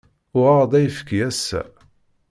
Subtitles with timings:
[0.37, 1.61] Uɣeɣ-d ayefki ass-a.